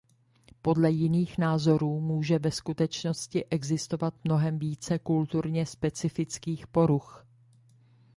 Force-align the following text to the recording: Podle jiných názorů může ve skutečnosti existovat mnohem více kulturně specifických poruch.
Podle 0.61 0.91
jiných 0.91 1.37
názorů 1.37 1.99
může 1.99 2.39
ve 2.39 2.51
skutečnosti 2.51 3.45
existovat 3.45 4.13
mnohem 4.23 4.59
více 4.59 4.99
kulturně 4.99 5.65
specifických 5.65 6.67
poruch. 6.67 7.25